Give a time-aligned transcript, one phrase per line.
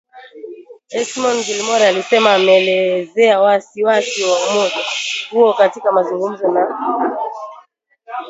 [0.99, 4.81] Eamon Gilmore alisema ameelezea wasi wasi wa umoja
[5.31, 6.77] huo katika mazungumzo na